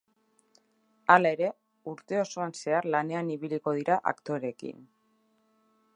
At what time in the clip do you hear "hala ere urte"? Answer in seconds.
1.15-2.19